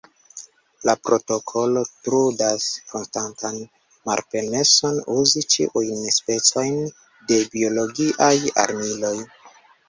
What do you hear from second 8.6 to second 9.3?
armiloj.